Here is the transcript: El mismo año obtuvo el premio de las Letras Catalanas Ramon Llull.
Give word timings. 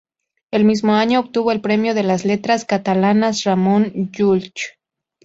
El 0.51 0.65
mismo 0.65 0.95
año 0.95 1.19
obtuvo 1.19 1.51
el 1.51 1.61
premio 1.61 1.93
de 1.93 2.01
las 2.01 2.25
Letras 2.25 2.65
Catalanas 2.65 3.43
Ramon 3.43 4.09
Llull. 4.11 4.51